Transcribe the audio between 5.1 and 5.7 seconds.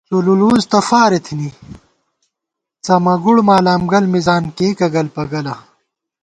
پہ گلہ